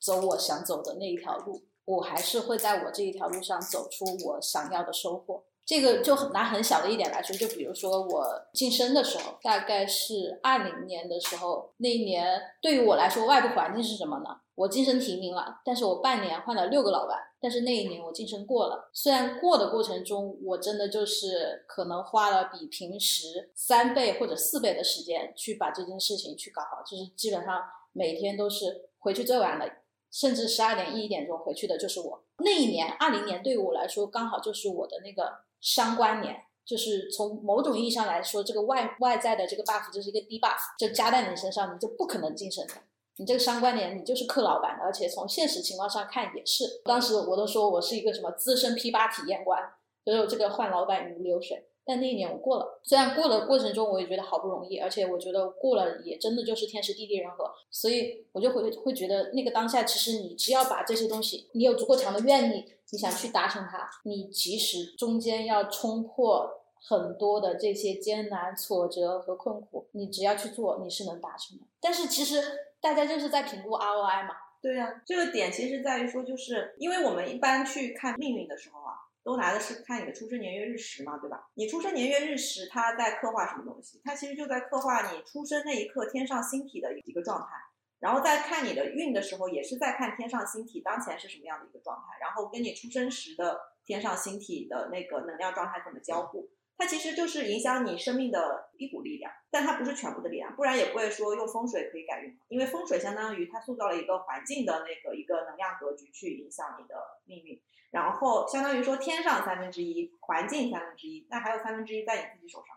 [0.00, 5.44] 走我想走的那一条路，我还是会在我这一条路上走出我想要的收获。
[5.64, 14.40] 这个就很拿很小的一点来说，就比如说我晋升的时候，大概是二零年的时候，那一年对于我来说，外部环境是什么呢？
[14.54, 18.90] 我晋升提名了，但是我半年换了六个老板，但是那一年我晋升过了。
[18.92, 29.70] 虽然过的过程中，我真的就是可能花了比平时三倍或者四倍的时间去把这件事情去搞好，就是基本上每天都是回去最晚的，
[30.10, 32.22] 甚至十二点一点钟回去的就是我。
[32.44, 36.36] 那一年二零年对于我来说，刚好就是我的那个伤官年。
[36.64, 42.74] 就是从某种意义上来说，这个外外在的这个 buff 就是一个低 buff，就加在你身上，你就不可能晋升的。
[43.16, 46.64] 你这个伤官年，你就是克老板的，而且从现实情况上看也是。
[46.84, 49.60] 当时我都说我是一个什么资深 P 八体验官，
[50.04, 51.66] 所以我这个换老板如流水。
[51.84, 71.64] 但那一年我过了，虽然过了过程中我也觉得好不容易，而且我觉得过了也真的就是天时地利人和，所以我就会会觉得那个当下，其实你只要把这些东西，你有足够强的愿力，你想去达成它，你即使中间要冲破很多的这些艰难挫折和困苦，你只要去做，你是能达成的。
[71.80, 72.42] 但是其实
[72.82, 78.92] 大家就是在评估 ROI 嘛，对呀、这个点其实在于说，就是因为我们一般去看命运的时候啊，
[79.24, 81.48] 都拿的是看你的出生年月日时嘛，对吧？
[81.54, 84.02] 你出生年月日时，它在刻画什么东西？
[84.04, 87.56] 它其实就在刻画你出生那一刻天上星体的一个状态。
[88.02, 96.50] 然后在看你的运的时候，也是在看天上星体当前是什么样的一个状态，然后跟你出生时的天上星体的那个能量状态怎么交互。
[96.76, 107.62] 它其实就是影响你生命的一股力量，但它不是全部的力量，不然也不会说用风水可以改运，因为风水相当于它塑造了一个环境的那个一个能量格局去影响你的命运，
[107.92, 112.76] 然后相当于说天上三分之一，环境三分之一，那还有三分之一在你自己手上。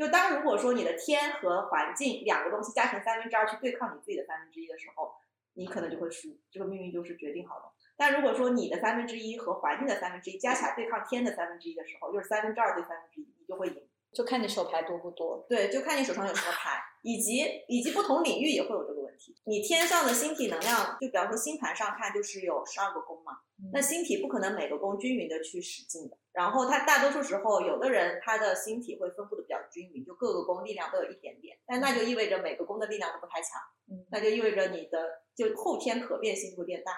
[0.00, 5.12] 就当如果说你的天和环境两个东西加成三分之二去对抗你自己的三分之一的时候，
[5.52, 7.66] 你可能就会输，这个命运就是决定好的。
[7.98, 13.89] 但如果说你的三分之一和环境的三分之一加起来对抗天的三分之一的时候，就是三分之二对三分之一，你就会赢。
[14.12, 15.46] 就看你手牌多不多。
[15.48, 19.34] 对，就看你手上有什么牌，以及以及不同领域也会有这个问题。
[19.44, 23.32] 你天上的星体能量，就比方说星盘上看就是有十二个宫嘛，
[23.72, 26.16] 那星体不可能每个宫均匀的去使劲的。
[26.32, 36.92] 然后它大多数时候，有的人他的星体会分布的比较均匀，就各个宫力量都有一点点，但那就意味着每个宫的力量都不太强，嗯那就意味着你的就后天可变性会变大。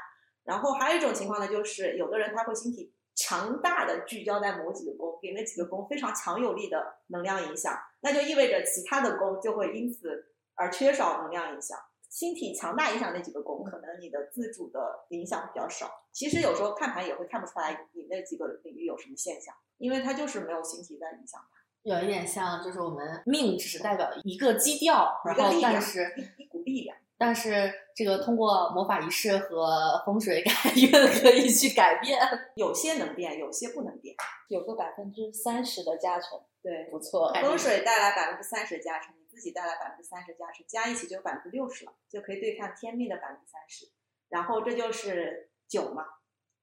[0.45, 11.79] 然后还有一种情况呢，就是有的人他会星体强大的聚焦在某几个宫，给那几个宫非常强有力的能量影响，那就意味着其他的宫就会因此而缺少能量影响。
[12.09, 16.05] 星体强大影响那几个宫，可能你的自主的影响比较少。
[16.13, 21.59] 其实有时候看盘也会看不出来你那几个领域有什么现象，因为它就是没有星体在影响它。
[21.85, 26.97] 有一点像，就是我们命只是代表一个基调，然后但是一一股力量。
[27.23, 32.19] 但是这个通过魔法仪式和风水改运可以去改变。
[32.57, 34.13] 有些能变，有些不能变。
[34.49, 37.33] 有个百分之三十的加成，对，不错。
[37.35, 43.87] 风水带来百分之三十加成，你自己带来百分之三十加成，加一起就有百分之六十了，就可以对抗天命的百分之三十。
[44.29, 46.05] 然后这就是九嘛，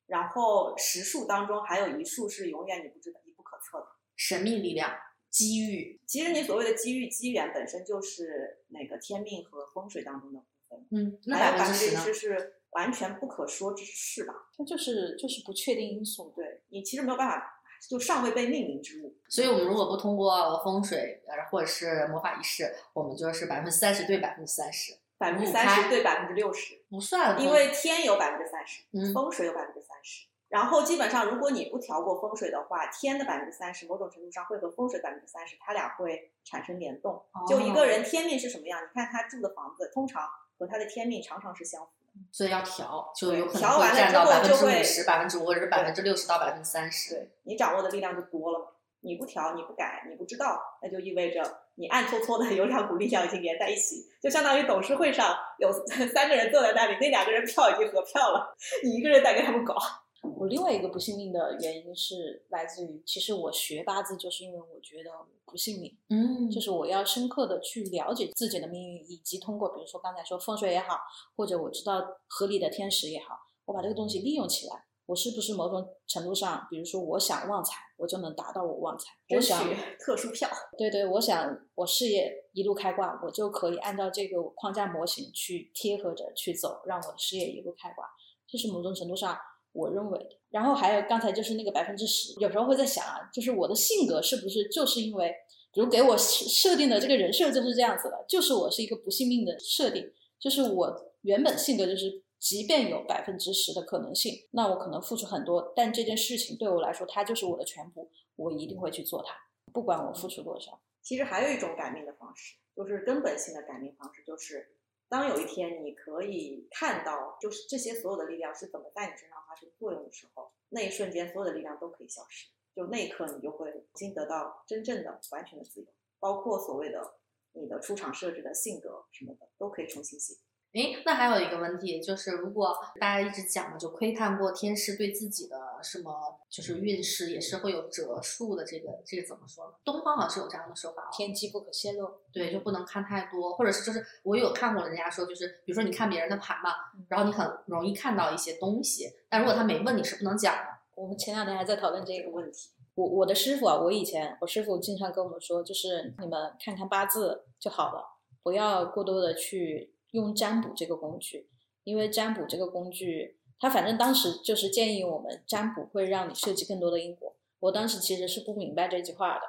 [0.08, 3.88] 然后十数当中还有一数是永远你不知道、你不可测的。
[4.18, 4.92] 神秘力量、
[5.30, 12.14] 机遇，其实你所谓的机遇、机缘本身就是那个天命和风水当中的部分，嗯，那百分之十？
[12.14, 14.34] 是完全不可说之事吧？
[14.58, 16.32] 它就是就是不确定因素。
[16.36, 19.16] 对你其实没有办法，就尚未被命名之物。
[19.28, 27.42] 所以我们如果不通过风水呃或者是魔法仪式，我们就是百分之三十对百分之三十，百分之三十对百分之六十，不算。
[27.42, 30.28] 因为天有百分之三十，嗯风水有百分之三十。
[30.50, 37.24] 然后基本上，如果你不调过风水的话，天的百分之三十，某种程度上会和风水百分之三十，它俩会产生联动。
[37.48, 42.20] 就一个人天命是什么样，你看他住的房子，通常和他的天命常常是相符的。
[42.32, 47.14] 所以要调，就对有可能调完了之会占到百分后就会之五十、百分之五或者是百分之六十到百分之三十。
[47.14, 48.66] 对你掌握的力量就多了嘛。
[49.02, 51.42] 你不调，你不改，你不知道，那就意味着
[51.76, 59.74] 你暗搓搓的有两股力量已经连在一起，就相当于董事会上有三个人坐在那里，那两个人票已经合票了，你一个人在给他们搞。
[60.22, 65.10] 我另外一个不信命的原因是来自于，其实我学八字就是因为我觉得
[65.46, 66.50] 不信命，嗯。
[66.52, 70.98] 就是我要深刻的去了解自己的命运，以及通过比如说刚才说风水也好，
[71.36, 79.64] 或者我知道合理的天时也好，我把这个东西利用起来，我是不是某种程度上，比如说我想旺财，我就能达到我旺财，我想
[80.04, 88.06] 特殊票，对对，我想我事业一路开挂，我就可以按照这个框架模型去贴合着去走，让我的事业一路开挂。
[88.48, 89.38] 这是某种程度上
[89.72, 90.30] 我认为的。
[90.50, 95.34] 然后还有刚才就是那个百分之十，有时候会在想啊，就是我的性格是不是就是因为，
[95.74, 102.24] 比如给我设设定的这个人设就是这样子的，就是我是一个不信命的设定，就是我原本性格就是。
[102.40, 108.10] 即便有百分之十的可能性，那我可能付出很多，但这件事情对我来说，它就是我的全部。
[108.38, 109.36] 我一定会去做它，
[109.74, 110.80] 不管我付出多少。
[111.02, 114.66] 其实还有一种改命的方式，就是根本性的改命方式，就是
[115.10, 125.88] 当有一天你可以看到，就是这些所有的力量是怎么在你身上发生作用的时候，那一瞬间所有的力量都可以消失，就那一刻你就会经得到真正的完全的自由，
[126.20, 127.16] 包括所谓的
[127.54, 130.36] 你的出厂设置的性格什么的都可以重新写。
[130.74, 139.74] 诶，那还有一个问题就是，如果大家一直讲的，就窥探过天师对自己的什么，就是运势也是会有折数的，这个这个怎么说呢？
[139.84, 142.08] 东方好像是有这样的说法哦，天机不可泄露。
[142.32, 146.72] 对，就不能看太多，或者是就是我有看过人家说，就是比如说你看别人的盘嘛，
[147.08, 150.80] 然后你很容易看到一些东西，但如果他没问你是不能讲的。
[150.94, 158.04] 我们前两天还在讨论这个这个问题，我我的师傅啊，我以前我师傅经常跟我们说，就是你们看看八字就好了，
[158.44, 161.50] 不要过多的去用占卜这个工具，
[161.84, 167.36] 因为占卜这个工具，他反正当时就是建议我们占卜会让你涉及更多的因果。
[167.60, 169.42] 我当时其实是不明白这句话的，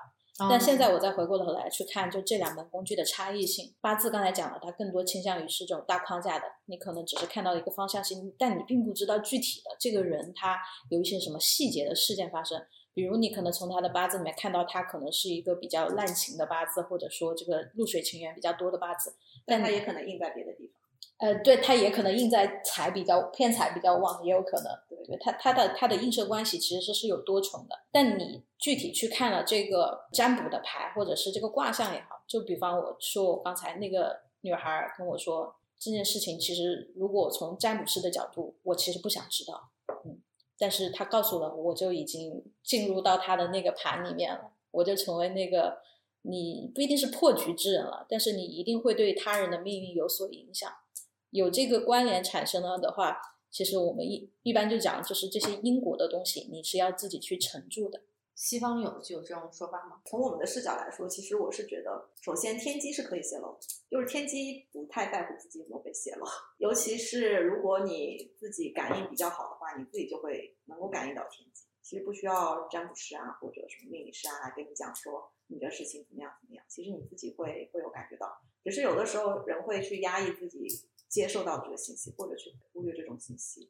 [0.49, 3.73] 但现在我再回过头来去看，就这两门工具的差异性。
[3.81, 10.59] 八字刚才讲了，它更多倾向于是这种大框架的，你可能只是看到一个方向性，但你并不知道具体的这个人他
[10.89, 12.61] 有一些什么细节的事件发生。
[12.93, 19.15] 比如你可能从他的八字里面看到他可能是一个比较滥情的八字，或者说这个露水情缘比较多的八字，
[19.51, 20.75] 但它也可能印在别的地方。
[21.19, 24.73] 呃，对，它也可能印在财比较偏财比较旺，也有可能。
[24.89, 27.79] 对对，它它的它的映射关系其实是是有多重的。
[27.93, 39.69] 但你具体去看了这个占卜的牌，或者是这个卦象也好，就比方我说我刚才那个女孩儿跟我说这件事情，其实如果从占卜师的角度，我其实不想知道，
[40.07, 40.23] 嗯，
[40.59, 45.83] 但是她告诉了我，我就已经进入到她的那个盘里面了，我就成为那个
[46.23, 50.71] 你不一定是破局之人了，但是你一定会对他人的命运有所影响。
[51.31, 53.17] 有这个关联产生了的话，
[53.51, 58.03] 其实我们一一般就讲，就是这些因果的东西，你是要自己去沉住的。
[58.35, 60.01] 西方有就有这种说法吗？
[60.07, 63.59] 从我们的视角来说，其实我是觉得，首先天机是可以泄露的，
[63.91, 66.27] 就是天机不太在乎自己有没有被泄露，
[66.59, 71.65] 尤其是如果你自己感应比较好的话，你自己就会能够感应到天机。
[71.91, 78.41] 其实不需要占卜师啊或者什么命理师啊来跟你讲说你的事情怎么样怎么样，其实你自己会会有感觉到。
[78.63, 80.69] 只是有的时候人会去压抑自己
[81.09, 83.69] 接受到这个信息，或者去忽略这种信息，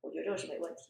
[0.00, 0.88] 我觉得这个是没问题。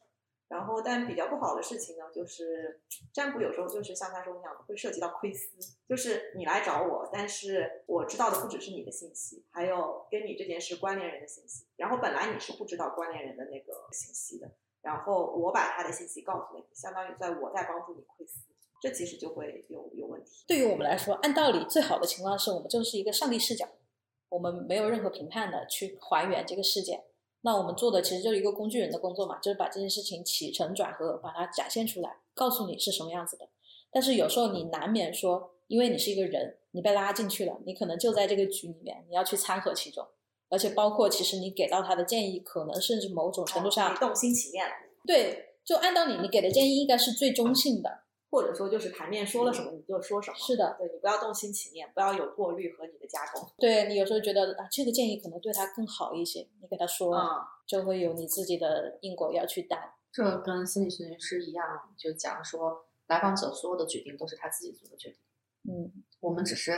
[0.48, 2.80] 然后，但比较不好的事情呢，就是
[3.12, 11.66] 占卜有时候就是像他说那样的，会涉及到窥私，就是你来找我，但是我知道的不只是你的信息，还有跟你这件事关联人的信息。
[11.76, 14.50] 然后本来你是不知道关联人的那个信息的，
[14.82, 18.40] 然后我把他的信息告诉了你，相当于在我在帮助你窥私，
[18.80, 20.44] 这其实就会有有问题。
[20.46, 23.66] 对于我们来说，按道理最好的情况是我们就是一个上帝视角，
[24.28, 27.04] 我们没有任何评判的去还原这个事件。
[27.42, 33.48] 那我们做的其实就是一个工具人的工作嘛，就是把这件事情起承转合，把它展现出来，告诉你是什么样子的。
[33.90, 40.06] 但是有时候你难免说，因为你是一个人，你被拉进去了，你可能就在这个局里面，你要去参和其中，
[40.53, 44.72] 而且包括其实你给到他的建议，可能甚至某种程度上你动心起念了，
[45.07, 48.03] 对，就按道理你给的建议应该是最中性的。
[48.30, 50.36] 或者说就是盘面说了什么你就说什么。
[50.38, 53.46] 是的，对你不要动心起念，不要有过滤和你的加工。
[53.59, 59.78] 对你有时候觉得啊，这个建议可能对他更好一些，你给他说，啊、就会有你自己的因果要去担。
[60.11, 61.66] 这跟心理咨询师一样，
[61.98, 65.18] 就讲说来访者所有的决定都是他自己做的决定，
[65.70, 66.72] 嗯，我们只是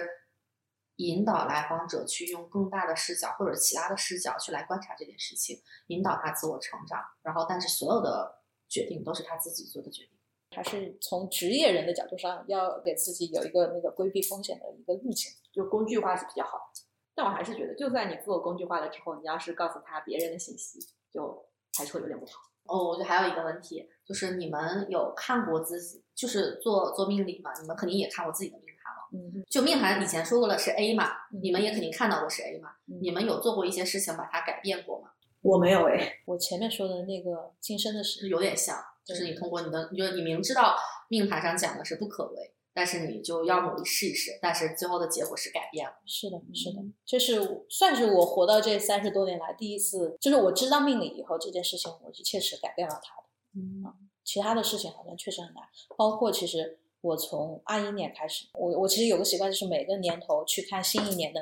[0.97, 7.01] 引导来访者去用更大的视角或者其他的视角去来观察这件事情，引导他自我成长。
[7.22, 10.12] 然后，但是所有的决定都是他自己做的决定。
[10.51, 15.32] 还是从职业人的角度上，要给自己有一个那个规避风险的一个路径。
[15.53, 16.80] 就工具化是比较好的。
[17.14, 20.78] 但我还是觉得，就算你自我工具化了之后，你要是告诉他别人的信息，
[21.12, 21.45] 就
[21.76, 22.34] 还是会有点不同。
[22.66, 27.53] 哦，我觉得还有一个问题，就是你们有看过自己，就是做做命理嘛？
[27.61, 28.64] 你们肯定也看过自己的命。
[29.15, 32.71] 嗯，就命盘以前说过了是 A 嘛，嗯你们也肯定看到过是 A 嘛。
[32.89, 35.11] 嗯你们有做过一些事情把它改变过吗？
[35.41, 40.75] 我没有哎，我前面说的那个晋升的是事，有点像，就是你通过你的，你就你明知道
[41.09, 45.95] 命盘上讲的是不可为，但是你就要努力试一试，但是最后的结果是改变了。
[46.07, 53.29] 是的，是的，这是算是我活到这三十多年来第一次，就是我知道命理以后，这件事情我是确实改变了它的。
[53.57, 53.85] 嗯，
[54.25, 55.62] 其他的事情好像确实很难，
[55.97, 61.38] 包括其实我从二一年开始，我我其实有个习惯，就是每个年头去看新一年的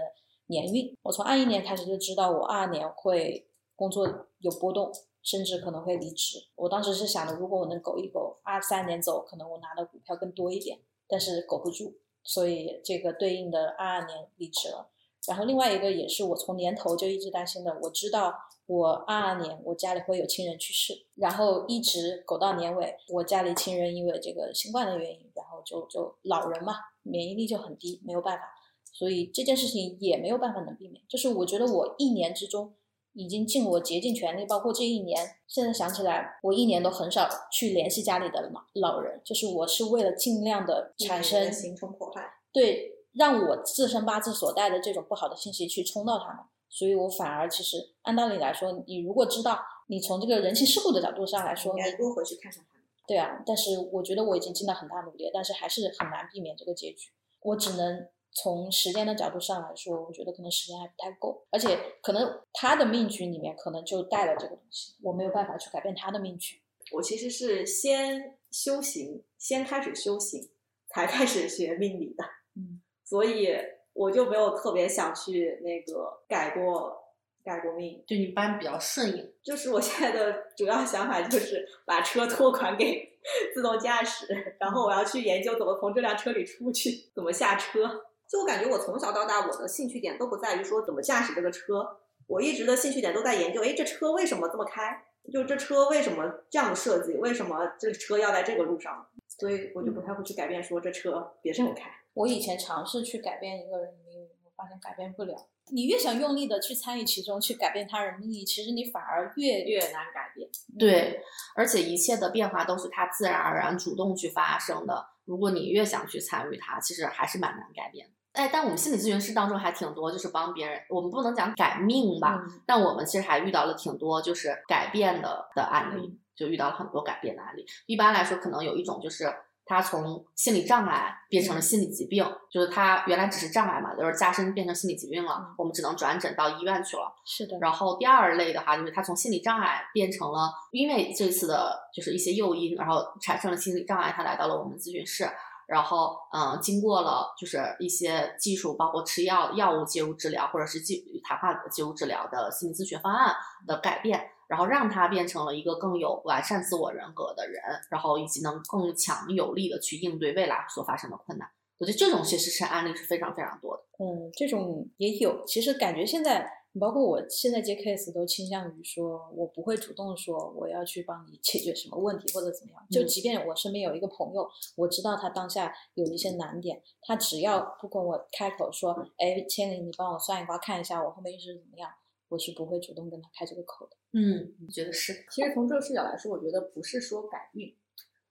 [0.46, 0.92] 年运。
[1.02, 3.46] 我从二一年开始就知道我二二年会
[3.76, 4.92] 工作有波动，
[5.22, 6.48] 甚至可能会离职。
[6.56, 11.94] 我当时是想的，如果我能苟一苟，二三年走，可能我拿的股票更多一点，但是苟不住，
[12.24, 14.90] 所以这个对应的二二年离职了。
[15.28, 18.34] 然后另外一个也是我从年头就一直担心的，我知道
[18.66, 28.44] 我二二年我家里会有亲人去世，然后一直苟到年尾，我家里亲人因为这个新冠的原因，然后就就老人嘛，免疫力就很低，没有办法，
[28.92, 31.02] 所以这件事情也没有办法能避免。
[31.08, 32.74] 就是我觉得我一年之中
[33.14, 42.22] 已经尽我竭尽全力，包括这一年，现在想起来，我一年都很少去联系家里的老老人，就是我是为了尽量的产生形成破坏。
[42.52, 46.38] 对，让我自身八字所带的这种不好的信息去冲到他们，
[46.72, 52.82] 所以我反而其实按道理来说，你如果知道，你从这个人情世故的角度上来说，你应该多回去看看他们。
[53.06, 57.10] 对啊，但是我觉得我已经尽了很大努力了，但是还是很难避免这个结局。
[57.42, 66.62] 我只能从时间的角度上来说，我觉得可能时间还不太够，而且可能他的命局里面可能就带了这个东西，我没有办法去改变他的命局。
[66.92, 70.48] 我其实是先修行，先开始修行，
[70.88, 72.24] 才开始学命理的。
[72.54, 73.48] 嗯，所以
[73.92, 76.96] 我就没有特别想去那个改过
[77.44, 78.02] 改过命。
[78.06, 83.18] 就你班比较顺应，就是我现在的主要想法就是把车托管给
[83.54, 88.04] 自动驾驶，然后我要去研究怎么从这辆车里出去，怎么下车。
[88.28, 91.86] 就我感觉我从小到大我的兴趣点都不在于说怎么驾驶这个车，
[92.26, 95.04] 我一直的兴趣点都在研究，哎，这车为什么这么开？
[95.30, 97.12] 就这车为什么这样的设计？
[97.14, 99.06] 为什么这个车要在这个路上？
[99.28, 101.90] 所以我就不太会去改变说这车别这么开。
[102.14, 105.48] 我以前尝试去改变一个人的命运，我发现改变不了。
[105.70, 110.48] 你越想用力的去参与其中，去改变他人命运，其实你反而越越难改变。
[110.78, 111.22] 对，
[111.54, 115.06] 而且一切的变化都是他自然而然主动去发生的。
[115.24, 118.12] 如果你越想去参与它，其实还是蛮难改变的。
[118.32, 127.64] 哎，但我们心理咨询师当中还挺多，就是帮别人，我们不能讲改命吧，嗯但我们其实还遇到了挺多就是改变的的案例，就遇到了很多改变的案例。
[127.86, 129.32] 一般来说，可能有一种就是
[129.64, 137.12] 他从心理障碍变成了心理疾病，就是他原来只是障碍嘛，就是加深变成心理疾病了，嗯我们只能转诊到医院去了。
[137.24, 145.28] 是的，然后第二类的话，就是他从心理障碍变成了，因为这次的就是一些诱因，然后产生了心理障碍，他来到了我们咨询室。
[145.64, 153.34] 然后，嗯，经过了就是一些技术，包括吃药、药物介入治疗，或者是技谈话介入治疗的心理咨询方案
[153.66, 161.48] 的改变，然后让他变成了一个更有完善自我人格的人，然后以及能更强有力的去应对未来所发生的困难。
[161.78, 163.82] 我觉得这种其实是案例是非常非常多的。
[164.04, 165.42] 嗯，这种也有。
[165.46, 166.46] 其实感觉现在，
[166.78, 172.86] 包括我现在接 case 都倾向于说，我不会主动说我要去帮你解决什么问题或者怎么样。
[172.90, 174.46] 就嗯即便我身边有一个朋友，
[174.76, 181.90] 我知道他当下有一些难点，他只要不跟我开口说，哎，千里，你帮我算一卦，看一下我后面运势怎么样，
[182.32, 183.96] 我是不会主动跟他开这个口的。
[184.12, 185.26] 嗯，你觉得是。
[185.30, 187.76] 其实从这个视角来说，我觉得不是说改运，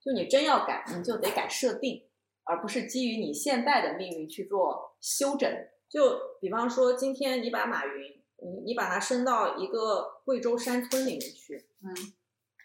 [0.00, 2.08] 就你真要改，你就得改设定，
[2.42, 5.48] 而不是基于你现在的命运去做修整。
[5.88, 11.94] 就比方说，今天你把马云，你你把他升到一个贵州山村里面去，嗯，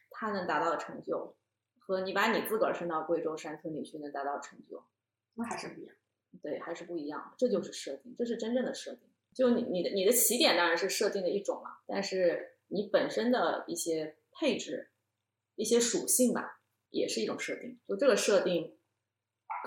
[0.09, 1.35] 他能达到的成就，
[1.77, 4.83] 和你把你自个儿升到贵州山村里去能达到的成就，
[5.35, 5.95] 那还是不一样。
[6.41, 7.35] 对，还是不一样的。
[7.37, 9.01] 这就是设定，这是真正的设定。
[9.37, 14.89] 就你你的你的起点当然是设定的一种了，但是你本身的一些配置、
[15.55, 16.59] 一些属性吧，
[16.89, 17.79] 也是一种设定。
[17.87, 18.75] 就这个设定，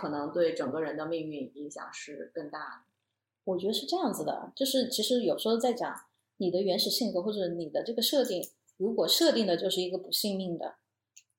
[0.00, 2.92] 可能对整个人的命运影响是更大的。
[3.44, 5.94] 我觉得是这样子的，就是其实有时候在讲
[6.38, 8.42] 你的原始性格或者你的这个设定，
[8.76, 10.78] 如果设定的就是一个不信命的，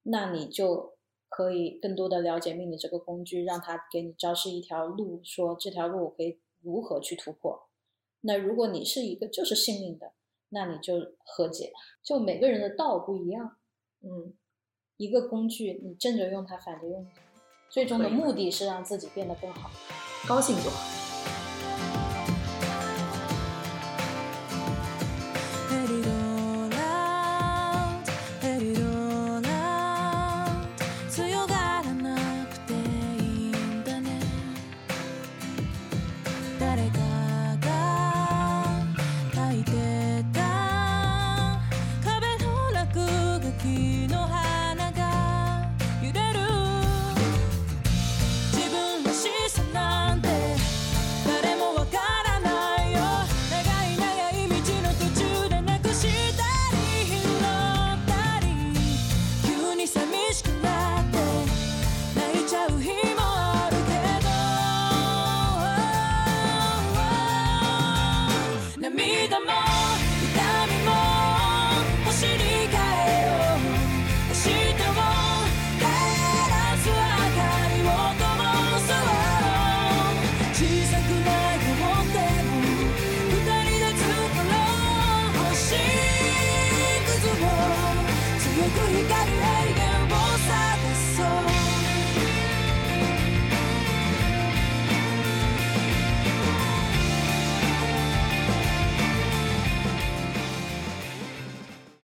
[0.03, 0.95] 那你就
[1.27, 7.67] 可以更多的了解命理这个工具，让它给你昭示一条路，说这条路可以如何去突破。
[8.21, 10.13] 那如果你是一个就是幸运的，
[10.49, 11.71] 那你就和解，
[12.03, 13.57] 就每个人的道不一样，
[14.01, 14.33] 嗯，
[14.97, 17.21] 一个工具你正着用它，反着用它，
[17.69, 19.71] 最终的目的是让自己变得更好。
[20.27, 21.00] 高兴就好。